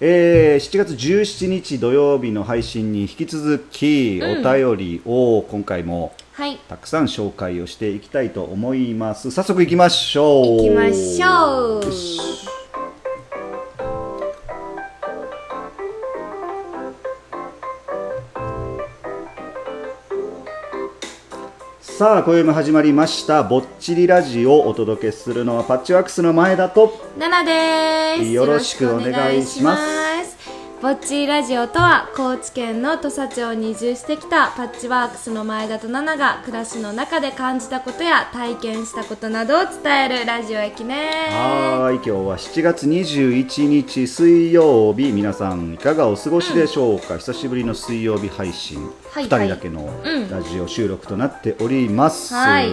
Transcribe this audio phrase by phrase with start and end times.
[0.00, 6.58] えー、7月17日土曜日の配信に引き続き、お便りを今回もはい。
[6.68, 9.30] たくさん紹介をしていきたいと思います。
[9.30, 10.56] 早速いきましょう。
[10.58, 12.55] 行きましょう
[21.96, 28.30] さあ今夜も始まりましたぼっちりラジオをお届けするのはパッチワークスの前田とナナです。
[28.32, 30.05] よろしくお願いします。
[30.86, 40.94] ぼっちラジオとは高知県の土佐町に移住してきたパッチワークスの前田とナナが暮らしの中で感じたことや体験したことなどを伝えるラジオ駅ね
[41.30, 48.78] はーい今日は7月21日水曜日皆さんいかがお過ごしでしょうか、久しぶりの水曜日配信、
[49.10, 50.30] はい2人だけのうん。
[50.30, 52.70] ラジオ収録となっております、はい。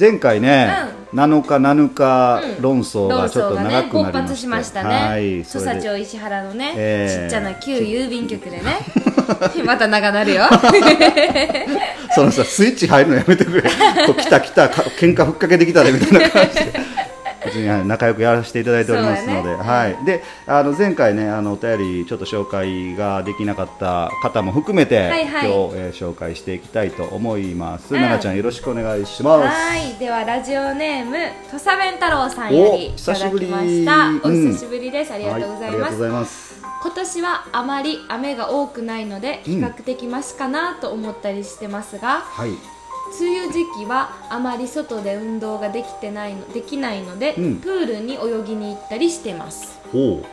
[0.00, 0.72] 前回ね、
[1.12, 7.24] 7日7日論争が論ちょっと長くなりまして発しましたはいね土佐町石原のね、えー。
[7.24, 8.78] ちっちゃな旧郵便局でね。
[9.64, 10.44] また長なるよ。
[12.14, 13.70] そのさスイッチ入るのやめてくれ。
[13.70, 16.97] 来た来たか喧嘩ふっかけてきたでみたいな感じで
[17.84, 19.54] 仲良くやらせていただいておりますので、ね。
[19.56, 25.50] はい、であの前回ねあのお便りちょっと紹介ができなかった方も含めて、はいはい。
[25.50, 28.00] 今日、えー紹介していきたいと思います、うん。
[28.20, 29.46] ちゃんよろしくお願いします。
[29.48, 29.94] はい。
[29.98, 31.16] ではラジオネーム
[31.50, 34.52] 土佐弁太郎さんよりいおただきま久したおうん。
[34.52, 36.62] 久しぶりです、ありがとうございます、はいます。
[36.82, 39.54] 今年はあまり雨が多くないのでうん。
[39.54, 42.50] 比較的マシかなと思ったりしてますが、はい
[43.20, 47.56] 梅雨時期はあまり外で運動ができてないのできないので、うん。
[47.56, 49.78] プールに泳ぎに行ったりしてます。
[49.94, 50.24] おう、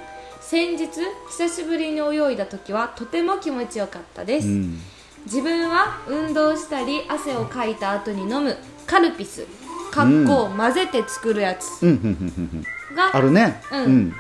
[0.42, 0.90] 先日
[1.30, 4.80] 久しぶりに泳いだ時はとても気持ちよかったです、うん、
[5.26, 9.46] 自分は運動したり汗をかいた後に飲むカルピス。
[9.92, 12.96] かっこ混ぜて作るやつうんうんうんうんうん。
[12.96, 13.62] があるね。
[13.72, 14.14] うん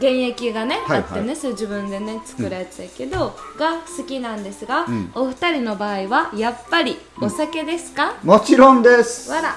[0.00, 0.98] 原液がね、はいはい。
[0.98, 5.12] あってねそれ自分でね作るやつやけど、が好きなんですが、ん。
[5.14, 9.30] お二人の場合はやっぱりお酒ですか、もちろんです。
[9.30, 9.56] わら、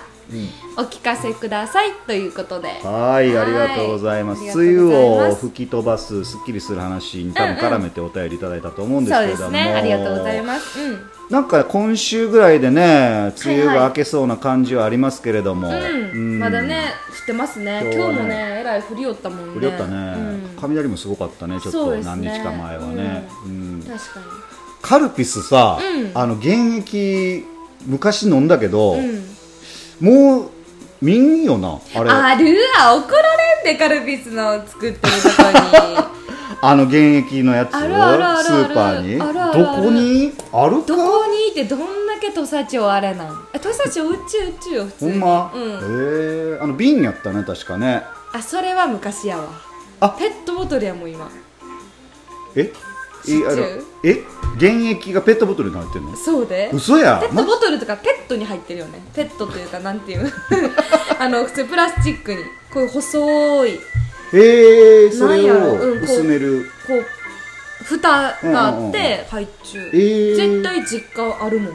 [0.77, 2.67] お聞かせくださいということで。
[2.83, 4.41] はい、ありがとうございます。
[4.41, 4.95] はい梅雨
[5.29, 9.51] を吹き飛ばす、すっきりする話に多分絡めてお便りいただいたと思うんですけれども。
[9.51, 9.73] ですね。
[9.73, 10.79] ありがとうございます。
[10.79, 10.99] うん。
[11.29, 15.69] なんか今週ぐらいでね、梅雨が明けそうな感じはありますけれども。
[15.69, 17.81] うん、まだね降ってますね。
[17.83, 18.13] 今日はね。
[18.13, 19.55] 今日もねえらい降りよったもんね。
[19.55, 20.49] 降りよったね、うん。
[20.59, 21.95] 雷もすごかったね、ちょっと。
[21.97, 23.29] 何日か前はね。
[23.45, 23.83] うん。
[23.87, 24.19] 確か
[24.81, 26.11] カルピスさ、うん。
[26.13, 27.45] あの原液
[27.85, 29.36] 昔飲んだけど、にうん
[29.99, 30.49] もう
[31.01, 32.09] 見んよな、あれ。
[32.09, 33.21] あるわ怒ら
[33.63, 36.17] れんでカルピスの作ってるとこに。
[36.59, 39.21] あの原液のやつをスーパーに。
[39.21, 39.59] あるあるある。
[39.59, 40.33] どこに？
[40.51, 40.87] あるか？
[40.87, 41.85] どこにいてどんだ
[42.19, 43.47] け土佐町あれなん？
[43.53, 45.11] え土佐町うちうちよ普通に。
[45.11, 48.03] ほんま、うん、えー、あの瓶やったね確かね。
[48.33, 49.49] あそれは昔やわ。
[49.99, 50.09] あ。
[50.09, 51.29] ペットボトルやもん今。
[52.55, 52.73] え？
[53.29, 53.63] えあの
[54.03, 54.23] え？
[54.59, 56.15] 原液がペットボトルに入ってんの？
[56.15, 56.69] そうで。
[56.73, 57.19] 嘘や。
[57.19, 59.01] ペットボトルとかペットに入ってるよね。
[59.13, 60.31] ペットというかなんていう。
[61.19, 62.39] あの普通プラスチックに。
[62.73, 63.79] こういう細い。
[64.33, 65.73] えー、それなんやろ？
[65.73, 67.05] を薄める、こう
[67.85, 70.35] 蓋があうんうんうんう、えー。
[70.35, 71.73] 絶対実家あるもん。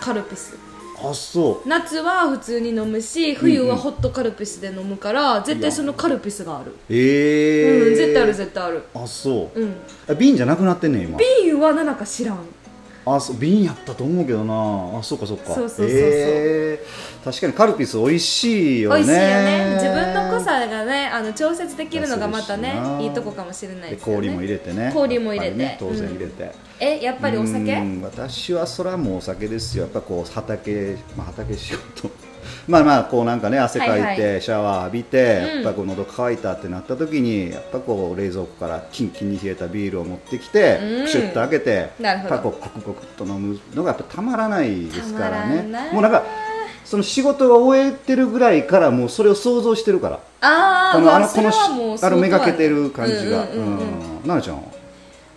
[0.00, 0.56] カルピス
[1.04, 1.68] あそう。
[1.68, 6.74] 夏は普通に飲むし冬はホットカルピスで飲むから、絶対そのカルピスがある。
[6.88, 8.82] えー、うん絶対ある絶対ある。
[8.94, 9.74] あそう、うん。
[10.08, 11.18] あ瓶じゃなくなってんねん今。
[11.18, 12.38] 瓶は何か知らん。
[13.04, 13.36] あそう。
[13.36, 14.98] 瓶やったと思うけどな。
[14.98, 15.46] あそうかそうか。
[15.46, 15.88] そうそうそうそう。
[15.90, 18.96] えー、確かにカルピス美味しいよね。
[18.96, 19.74] 美味しいよね。
[19.74, 20.81] 自分の濃さがね
[21.12, 24.28] あの調節できるのがまたね安いいいとこかもしれないでですよね。
[24.28, 24.90] 氷も入れてね。
[24.94, 25.56] 氷も入れて。
[25.56, 27.58] ね当然入れて、えやっぱりお酒？
[27.58, 29.84] うん私はそれはもうお酒ですよ。
[29.84, 32.10] やっぱこう畑、まあ、畑仕事。
[32.66, 35.62] まあまあこうなんかね汗かいはいてシャワー浴びて、うん。
[35.62, 41.04] やっぱこう喉乾いたってなった時にやっぱこう冷蔵庫からキンキンに冷えたビールを持ってきて、うん。
[41.04, 42.34] プシュッと開けてなるほど。
[42.34, 45.62] やっぱこうコクコクっと飲むのがやっぱたまらないですからね。
[45.92, 46.22] もうなんか
[46.92, 50.20] その仕事が終えてるぐらいからもうそれを想像してるから。
[50.42, 53.44] ああそれこのあのこのはもうあのめがけてる感じが。
[53.44, 53.78] うんうんうんうん。
[53.78, 53.84] う
[54.18, 54.22] ん。
[54.24, 54.62] 奈々ちゃんは？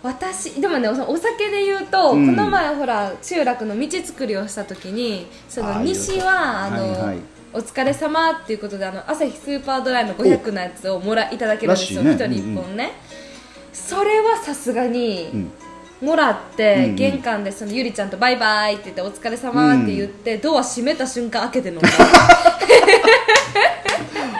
[0.02, 2.26] 私でもねおお酒で言うと、うん。
[2.26, 7.18] この前ほら集落の道作りをした時にその西はあの、はいはい。
[7.54, 12.16] お疲れ様っていうことであの朝日スーパードライの500のやつをもらいただけるんですよ、ね。
[12.16, 12.92] 人1本ね、
[13.72, 15.50] それはさすがに、うん
[16.00, 21.88] もらって、玄関でそのゆりちゃんとバイバイって言ってお疲れ様って言って、ドア閉めた瞬間開けて飲んだ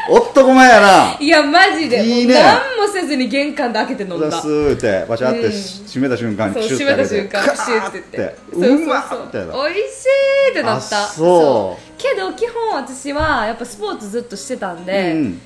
[0.08, 1.16] 男前やな。
[1.18, 2.04] いやマジで。
[2.04, 2.34] いいね。
[2.34, 4.30] 何もせずに玄関で開けて飲んだ。
[4.30, 5.52] ーってバシャってうん。
[5.52, 8.36] 閉めた瞬間そうシュ閉めた瞬間プシュって言って。
[8.52, 9.38] うまそうそうっみた
[9.70, 10.06] いし
[10.48, 11.04] いってなった。
[11.04, 12.00] あそう。
[12.00, 15.40] けど基本私はやっぱスポーツずっとしてたんで、うん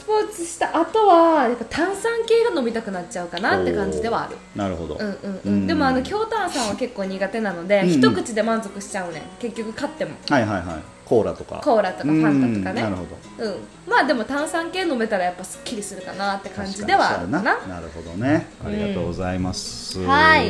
[0.00, 4.36] スポーツした後はやっぱ炭酸系が飲みたくなっちゃうかなって感じではある。
[4.56, 5.64] なるほど、うんうんううん。
[5.64, 7.88] んでもあの強炭酸は結構苦手なので、うん。
[7.88, 9.22] うん一口で満足しちゃうねん。
[9.38, 10.12] 結局買っても。
[10.28, 10.64] はいはいはい。
[11.04, 11.60] コーラとか。
[11.62, 12.82] コーラとかファンタとかね。
[12.82, 13.04] うんなるほ
[13.38, 13.44] ど。
[13.44, 13.56] うん。
[13.86, 18.46] まあでも炭酸系飲めたらやっぱすっきりするかなって感じではあるかなななるほどね。
[18.64, 20.48] ありがとうございます、はい。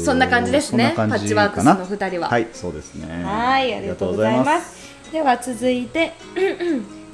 [0.00, 0.92] そんな感じですね。
[0.94, 2.28] パッチワークスの二人は。
[2.28, 3.24] はいそうですね。
[3.24, 4.78] はい、ありがとうございます。
[5.10, 6.12] では続いて、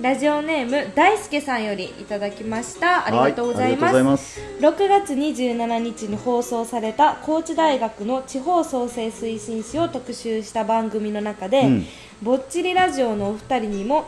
[0.00, 3.06] ラジオネーム大輔さんよりいただきました。
[3.06, 3.94] ありがとうございます。
[3.94, 11.86] はいます6月27日に放送された高知大学の地方創生推進士を特集した番組の中で、うん
[12.22, 14.06] ぼっちりラジオのお二人にも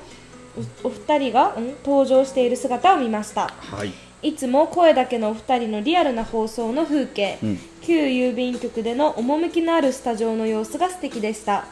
[0.84, 3.48] おお二人が、うん登場している姿を見ました。
[3.48, 3.92] はい
[4.22, 11.66] いつも声だけのお二人のリアルな放送の風景、うん旧郵便局での趣のあるスタジオの様子が素敵でした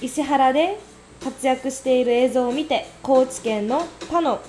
[0.00, 0.80] 石原で
[1.22, 4.40] 活躍している映像を見て高知県の他の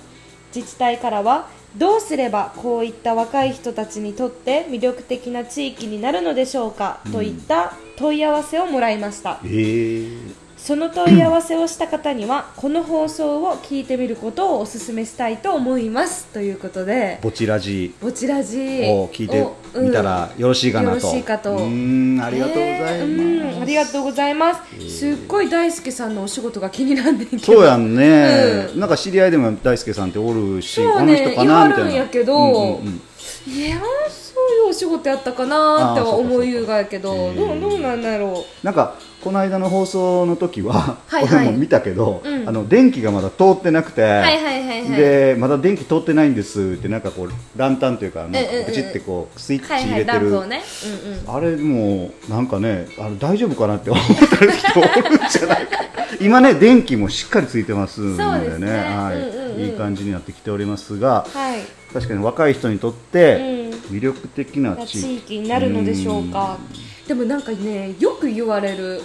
[0.54, 9.38] 自治体からはどうすればこういった若い人たちにとって魅力的な地域になるのでしょうか、といった問い合わせをもらいました。
[9.44, 16.26] えー、その問い合わせをした方にはこの放送を聞いてみることをお勧めしたいと思います。
[16.26, 17.94] ということでぼちらじ。
[18.00, 18.58] ぼちらじ。
[18.84, 21.52] を聞いてみたらよろしいかなと、よろしいかと。
[21.52, 31.90] うーんありがとうございます、えーうんありがとうございます、すっごい大輔さんのお仕事が気になってそうやんね、うなんか知り合いでも大輔さんっておるし、そうあのね人かなみたいな。
[31.90, 33.02] やけどうんうんうん。
[33.46, 41.46] いやそういうお仕事やったかなっては思いゆうがやけどどうどうなんだろなんかこの間の放送の時は、はいはい。
[41.46, 42.48] 俺も見たけど、うん。
[42.48, 44.90] あの電気がまだ通ってなくて、うはいはいはいはい。
[44.90, 48.64] でまだ電気通ってないんですってなんかこうランタンというかあのうんうんうん。
[48.66, 50.62] プチってこうスイッチはいはい入れてる、ランプをね。
[51.04, 51.36] うんうん。
[51.36, 55.80] あれもうなんかねあれ大丈夫かなって思ってる人おるんじゃないか。
[56.20, 58.70] 今ね電気もしっかりついてますのでそうですね。
[58.70, 59.16] はい。
[59.16, 59.60] うんうんうん。
[59.60, 61.60] いい感じになってきておりますがはい。
[61.92, 63.96] 確かに若い人にとってうん。
[63.96, 66.58] 魅力的な地域、地域になるのでしょうか
[67.10, 69.02] でもなんかねよく言われる。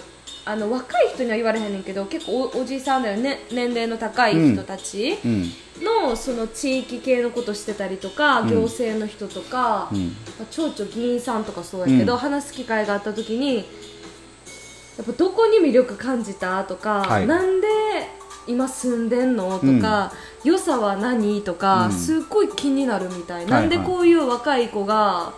[0.47, 3.39] あの若い人には言われへんねんけど結構おおじさんだよね。
[3.51, 5.17] 年齢の高い人たち。
[5.25, 5.51] うん。
[5.83, 8.49] のその地域系のことしてたりとか、うん。
[8.49, 10.09] 行政の人とか、うん。
[10.37, 12.19] まあ町長議員さんとかそうやけど、うん。
[12.19, 13.63] 話す機会があった時にや
[15.01, 17.25] っぱどこに魅力感じたとか、はい。
[17.25, 17.67] なんで
[18.45, 20.13] 今住んでんのとか、
[20.43, 21.91] 良さは何とか、うん。
[21.91, 23.51] すっごい気になるみたい、はい。
[23.51, 25.33] なんでこういう若い子が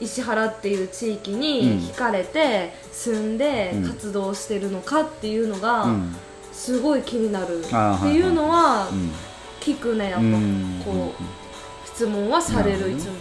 [0.00, 1.78] 石原っていう地域にうん。
[1.78, 3.88] 惹かれて住んでうん。
[3.88, 6.16] 活動してるのかっていうのが、うん。
[6.52, 9.12] すごい気になるっていいうのはうん。
[9.60, 10.82] 聞くねやっぱうん。
[10.84, 13.12] こう質問はされるいつも。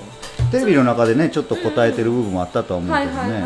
[0.51, 3.43] テレビの中でねちょっと答えてる部分もあったとは思うけどね、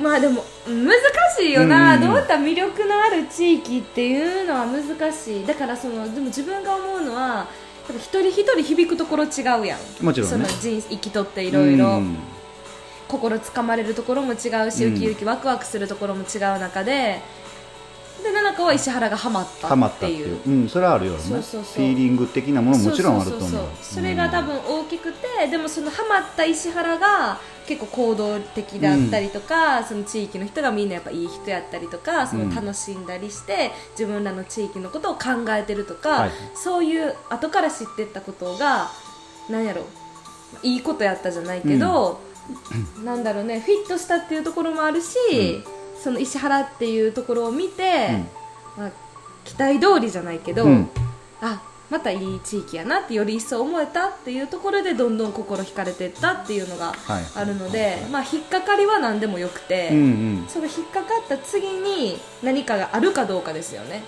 [0.00, 0.88] まあでも難
[1.36, 2.00] しいよな、うん。
[2.00, 5.46] どういった魅力のある地域っていうのは難しい。
[5.46, 7.46] だからそのでも自分が思うのは
[7.98, 10.04] 一人一人響くところ違うやん。
[10.04, 10.36] もちろんね。
[10.36, 12.16] その人生きとっていろいろうん。
[13.08, 14.96] 心つかまれるところも違うし、うん。
[14.96, 17.20] ウキウキワクワクするところも違う中で
[18.22, 20.40] で七香は石原がハマったっていう。
[20.46, 21.18] う、うん、それはあるよね。
[21.18, 23.66] フィーリング的なものももちろんあると思う。
[23.82, 35.20] それが多分大きくて、でもそのハマった石原が結構行動的だったりとか、その地域の人がみんなやっぱいい人やったりとかその楽しんだりして、自分らの地域のことを考
[35.50, 36.30] えてるとか、はい。
[36.54, 38.90] そういう後から知ってったことが
[39.48, 39.84] なんやろ。
[40.62, 42.20] いいことやったじゃないけど、
[43.04, 43.60] なんだろうね。
[43.60, 45.62] フィットしたっていうところもあるし、
[46.02, 48.08] その石原っていうところを見て、
[48.76, 48.90] まあ、
[49.44, 50.90] 期待通りじゃないけど、うん。
[51.40, 57.24] あまたいい地域やなってより一層思えたっていうところでどんどん心惹かれていったっていうのがはい。
[57.34, 60.00] あるので、まあ、引っかかりは何でもよくて、うんう
[60.44, 60.46] ん。
[60.48, 64.04] その引っかかった次に何かがあるかどうかですよね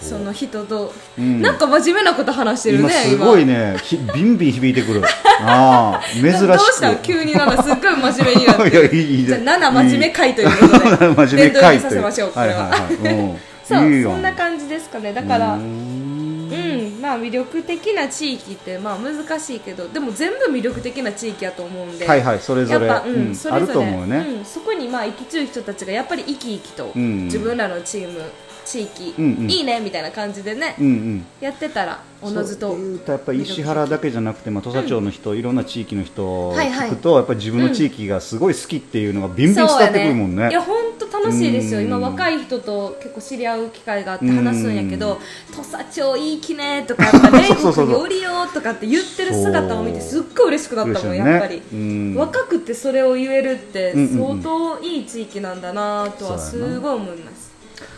[0.00, 1.40] その人と、うん。
[1.40, 5.02] なんか真面目なこと話してるね今すごいねひビンビン響いてくる。
[5.40, 6.46] ああ珍しく。
[6.46, 6.96] どうした？
[6.96, 10.86] 急になんかすっごい真面目になっていやいいいいじゃあ7真面目会ということで。
[10.86, 11.74] 真面目伝統回という。
[11.76, 13.14] にさせましょうこれは,、はいはいはい。
[13.14, 13.38] うん。
[13.64, 15.12] そうそんな感じですかね。
[15.14, 16.98] だからううん。
[16.98, 22.06] んまあ魅力的な地域ってまあ難しいけどでも全部魅力的な地域やと思うんで。
[22.06, 22.86] はいはいそれぞれ。
[22.86, 23.34] やっぱ、うんうん。
[23.34, 23.62] それぞれ。
[23.64, 24.16] あると思うよね。
[24.38, 27.24] うん、そこにまあ生きちゅう人たちがやっぱり生き生きと、うん。
[27.24, 28.20] 自分らのチーム
[28.64, 29.50] 地域、うんうん。
[29.50, 31.26] いいねみたいな感じでね、うんうん。
[31.40, 32.78] やってたらおのずとそう。
[32.78, 36.90] いうとやっぱり石原だけじゃなくて、まあ、土佐町の人、いろんな地域の人をはいはい。
[36.90, 40.48] 聞くと、やっぱり自分の地域がすごい好きっていうのがビンビン伝わってくるもんね。
[40.50, 41.86] いや本当楽しいですよ、うん。
[41.86, 45.18] 今若い人と結構知り合う機会があって話すんやけど
[45.54, 51.18] 「土佐町いいきね」とか「やっぱね そうそうそうよりよ」とかって言ってる姿を見てすっごい嬉しくなったもん、ね。
[51.18, 52.14] やっぱり、うん。
[52.16, 57.53] 若くてそれを言えるってうんうんう相ん当いい地域なんだなとはすごい思います、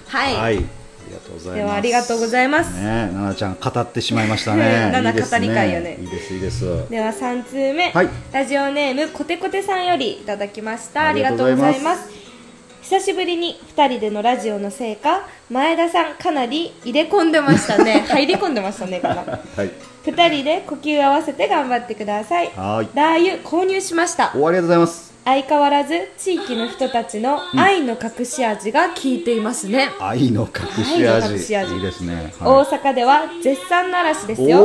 [0.08, 0.64] はい、はい。
[1.06, 1.54] りがとうございます。
[1.54, 2.75] ではありがとうございます。
[2.75, 4.90] ね奈々ちゃん語ってしまいましたね。
[4.92, 5.98] 奈々語り会よね。
[6.00, 8.08] いいですいいですでは3通目、はい。
[8.32, 11.02] ラジオネームコテコテさんよりいただきました。
[11.02, 12.08] あありがとうございます。
[12.08, 12.16] す
[12.82, 18.04] 久しぶりに2人でのラジオのせいか前田さんかなり入れ込んでましたね。
[18.08, 19.70] 入り込んでましたねかなはい。
[20.04, 22.50] 2人で呼吸合わせて頑張ってください。
[22.56, 22.88] はい。
[22.94, 24.32] ラー油購入しました。
[24.36, 31.75] おありがとうございます相変わらず地域の人たちの愛の隠し味が効いていますね、愛の隠し愛隠し味。
[31.75, 32.66] いいですね、大はい。
[32.66, 34.59] 阪では絶賛の嵐ですおよ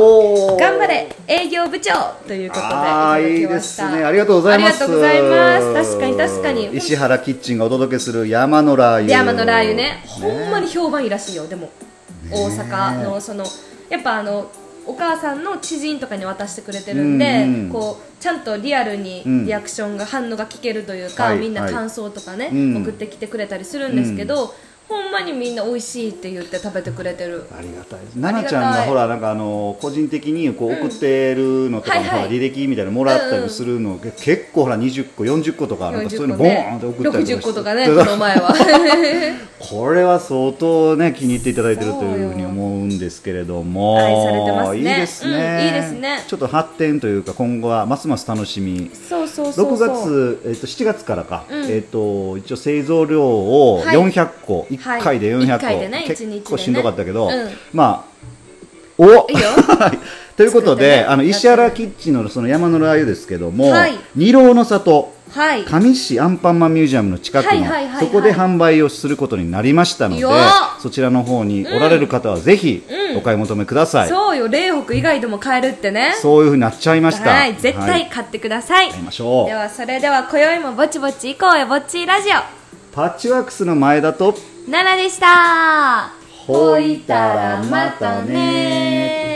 [0.56, 0.60] ー。
[0.60, 1.92] 頑張れ営業部長。
[2.28, 3.54] ということでいあーいいでた。
[3.54, 4.04] だきますね。
[4.04, 4.84] ありがとうございます。
[4.84, 5.90] ありがとうございます。
[5.96, 6.76] 確かに確かに。
[6.76, 9.10] 石原キッチンがお届けする山のラー油。
[9.18, 10.04] 山のラー油ね。
[10.06, 11.48] ほんまに評判いいらしいよ。
[11.48, 11.70] でも
[12.30, 13.44] 大阪のその
[13.90, 14.48] やっぱあの
[14.86, 17.70] お母さんの知人とかに渡してくれてるんで、うんうん。
[17.70, 19.46] こうちゃんとリアルにうん。
[19.46, 22.82] リアクションが、反応が聞けるというか、はいみんな感想とかね、うん。
[22.82, 24.54] 送ってきてくれたりするんですけど、
[24.88, 27.44] ほんまにみんな美味しいって言って食べてくれてる。
[27.56, 28.20] ありがたいです。
[28.20, 32.20] 奈々ちゃんがほらなんかあの個人的にこう送ってるのとかもはいはい。
[32.20, 38.54] ほら履歴みたいなのもらったりするの結構ほら20個40個とかなんかそういうのボーンって送ったり60個とかねこの前は。
[39.58, 43.98] これは相当ね気に入っていただいてるというふうに思うんですけれども。
[43.98, 44.78] 愛されてますね。
[44.78, 46.24] いいですね、うんいいですね。
[46.26, 48.90] ちょっと発展というか今後はますます楽しみ。
[49.08, 50.38] そうそうそう6そう。
[50.42, 51.70] 月、えっと7月からか、うん。
[51.70, 53.96] えっと一応製造量をはい。
[53.96, 57.50] 400個、一1回で400個、一回でね結構しんどかったけど、うん。
[57.72, 58.12] まあ
[58.98, 59.26] お
[60.36, 61.04] ということで、ね。
[61.04, 63.92] あの石原キッチンのその山のラー油ですけども、はい。
[64.14, 65.12] 二郎の里。
[65.30, 65.64] はい。
[65.64, 68.06] 上市アンパンマンミュージアムの近くの、はいはいはいはい。
[68.06, 70.24] そこで販売をすることになりましたので
[70.80, 73.18] そちらの方におられる方はぜひうん。
[73.18, 74.48] お買い求めください、そうよ。
[74.48, 76.14] 霊北以外でも買えるってね。
[76.20, 77.30] そういうふうになっちゃいました。
[77.30, 77.54] はい。
[77.56, 77.88] 絶はい。
[77.88, 79.46] 対買ってください、買いましょう。
[79.46, 81.66] ではそれでは今宵もぼちぼち行こうよ。
[81.66, 82.32] ぼっちラジオ。
[82.94, 84.34] パッチワークスの前田と
[84.68, 86.12] 奈々でした。
[86.46, 89.31] ほいたらまたね。